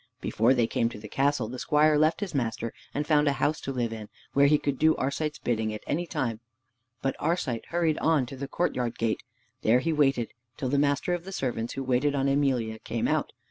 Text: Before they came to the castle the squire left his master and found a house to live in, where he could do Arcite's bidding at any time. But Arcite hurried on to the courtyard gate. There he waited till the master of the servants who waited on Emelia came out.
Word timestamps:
Before 0.19 0.55
they 0.55 0.65
came 0.65 0.89
to 0.89 0.99
the 0.99 1.07
castle 1.07 1.47
the 1.47 1.59
squire 1.59 1.95
left 1.95 2.21
his 2.21 2.33
master 2.33 2.73
and 2.91 3.05
found 3.05 3.27
a 3.27 3.33
house 3.33 3.61
to 3.61 3.71
live 3.71 3.93
in, 3.93 4.09
where 4.33 4.47
he 4.47 4.57
could 4.57 4.79
do 4.79 4.95
Arcite's 4.95 5.37
bidding 5.37 5.71
at 5.75 5.83
any 5.85 6.07
time. 6.07 6.39
But 7.03 7.15
Arcite 7.19 7.67
hurried 7.67 7.99
on 7.99 8.25
to 8.25 8.35
the 8.35 8.47
courtyard 8.47 8.97
gate. 8.97 9.21
There 9.61 9.77
he 9.77 9.93
waited 9.93 10.31
till 10.57 10.69
the 10.69 10.79
master 10.79 11.13
of 11.13 11.23
the 11.23 11.31
servants 11.31 11.73
who 11.73 11.83
waited 11.83 12.15
on 12.15 12.27
Emelia 12.27 12.79
came 12.79 13.07
out. 13.07 13.31